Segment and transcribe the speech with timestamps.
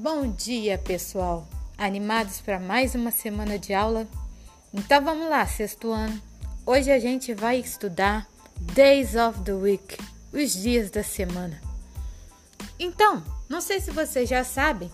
[0.00, 1.44] Bom dia, pessoal!
[1.76, 4.06] Animados para mais uma semana de aula?
[4.72, 6.22] Então vamos lá, sexto ano.
[6.64, 8.28] Hoje a gente vai estudar
[8.60, 9.98] Days of the Week,
[10.32, 11.60] os dias da semana.
[12.78, 14.88] Então, não sei se vocês já sabem,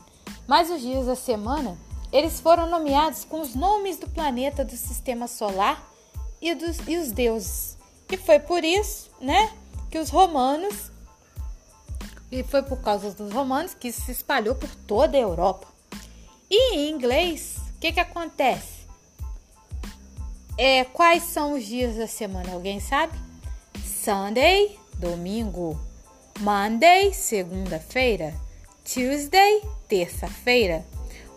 [0.46, 1.76] mas os dias da semana,
[2.10, 5.86] eles foram nomeados com os nomes do planeta do sistema solar
[6.40, 7.76] e, dos, e os deuses.
[8.10, 9.52] E foi por isso, né,
[9.90, 10.90] que os romanos
[12.34, 15.68] e foi por causa dos romanos que isso se espalhou por toda a Europa.
[16.50, 18.84] E em inglês, o que, que acontece?
[20.58, 22.52] É, quais são os dias da semana?
[22.52, 23.16] Alguém sabe?
[23.84, 25.78] Sunday, domingo.
[26.40, 28.34] Monday, segunda-feira.
[28.84, 30.84] Tuesday, terça-feira.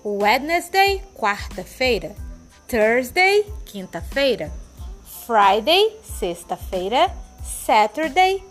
[0.03, 2.15] Wednesday, quarta-feira.
[2.67, 4.51] Thursday, quinta-feira.
[5.27, 7.11] Friday, sexta-feira.
[7.43, 8.43] Saturday,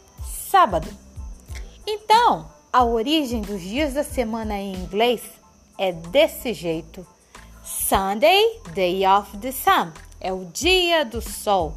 [0.49, 1.06] sábado.
[1.87, 5.23] Então, a origem dos dias da semana em inglês
[5.79, 7.07] é desse jeito:
[7.65, 11.77] Sunday, Day of the Sun, é o dia do sol.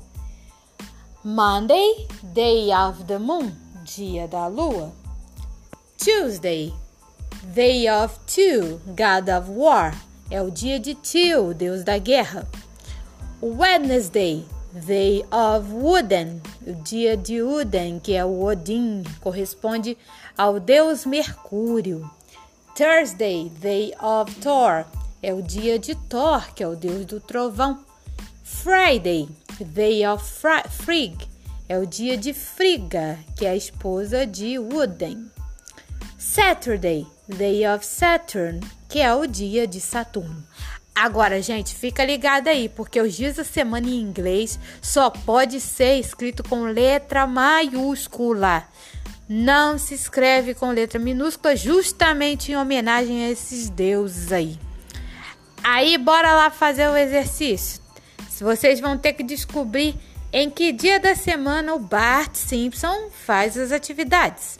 [1.24, 3.52] Monday, Day of the Moon,
[3.84, 4.92] dia da lua.
[5.98, 6.74] Tuesday,
[7.54, 9.94] Day of Two, God of War,
[10.32, 12.48] é o dia de Till, deus da guerra.
[13.42, 19.98] Wednesday, Day of Wooden, o dia de Uden, que é o Odin, corresponde
[20.38, 22.08] ao deus Mercúrio.
[22.76, 24.86] Thursday, Day of Thor,
[25.24, 27.84] é o dia de Thor, que é o deus do trovão.
[28.44, 29.28] Friday,
[29.60, 30.24] Day of
[30.70, 31.18] Frigg,
[31.68, 35.32] é o dia de Frigga, que é a esposa de Wooden.
[36.20, 40.44] Saturday, Day of Saturn, que é o dia de Saturno.
[41.02, 45.98] Agora, gente, fica ligado aí, porque os dias da semana em inglês só pode ser
[45.98, 48.66] escrito com letra maiúscula.
[49.30, 54.60] Não se escreve com letra minúscula, justamente em homenagem a esses deuses aí.
[55.64, 57.82] Aí, bora lá fazer o exercício.
[58.38, 59.96] Vocês vão ter que descobrir
[60.34, 64.60] em que dia da semana o Bart Simpson faz as atividades.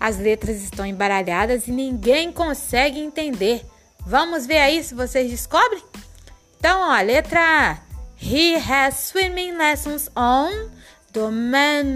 [0.00, 3.64] As letras estão embaralhadas e ninguém consegue entender.
[4.10, 5.80] Vamos ver aí se vocês descobrem?
[6.58, 7.78] Então, ó, letra A.
[8.20, 10.68] He has swimming lessons on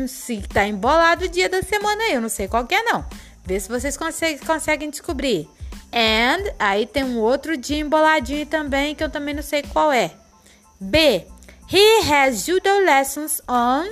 [0.06, 3.04] se Tá embolado o dia da semana aí, eu não sei qual é não.
[3.44, 5.48] Vê se vocês conseguem, conseguem descobrir.
[5.92, 10.12] And, aí tem um outro dia emboladinho também, que eu também não sei qual é.
[10.78, 11.26] B.
[11.68, 13.86] He has judo lessons on.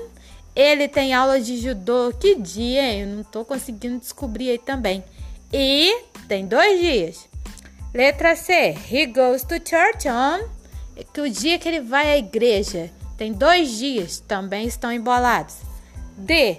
[0.55, 2.13] Ele tem aula de judô.
[2.21, 3.01] Que dia, hein?
[3.01, 5.03] Eu não tô conseguindo descobrir aí também.
[5.53, 7.32] E tem dois dias.
[7.95, 8.75] Letra C.
[8.91, 10.49] He goes to church on.
[11.13, 12.91] Que o dia que ele vai à igreja.
[13.19, 15.57] Tem dois dias, também estão embolados.
[16.17, 16.57] D.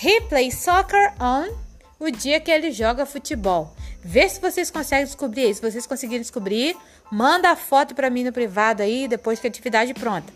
[0.00, 1.52] He plays soccer on.
[1.98, 3.74] O dia que ele joga futebol.
[4.00, 5.52] Vê se vocês conseguem descobrir.
[5.54, 6.76] Se vocês conseguirem descobrir,
[7.10, 10.32] manda a foto para mim no privado aí depois que a atividade pronta.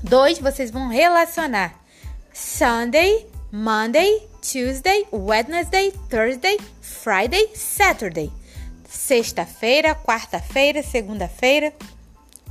[0.00, 1.74] Dois, vocês vão relacionar.
[2.32, 8.30] Sunday, Monday, Tuesday, Wednesday, Thursday, Friday, Saturday
[8.96, 11.72] sexta-feira, quarta-feira, segunda-feira,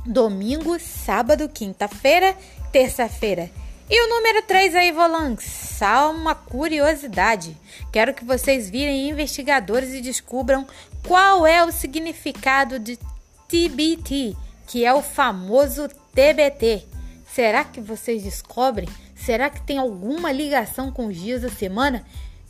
[0.06, 2.36] domingo, sábado, quinta-feira,
[2.72, 3.50] terça-feira.
[3.90, 7.56] E o número 3 aí, vou lançar uma curiosidade.
[7.92, 10.66] Quero que vocês virem investigadores e descubram
[11.06, 12.98] qual é o significado de
[13.48, 14.34] TBT,
[14.66, 16.84] que é o famoso TBT.
[17.32, 18.88] Será que vocês descobrem?
[19.14, 22.04] Será que tem alguma ligação com os dias da semana?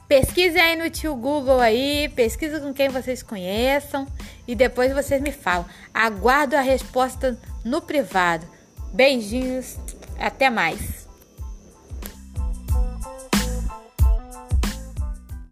[0.08, 4.06] Pesquise aí no tio Google aí, pesquisa com quem vocês conheçam
[4.46, 5.66] e depois vocês me falam.
[5.92, 8.46] Aguardo a resposta no privado.
[8.92, 9.76] Beijinhos,
[10.18, 11.05] até mais.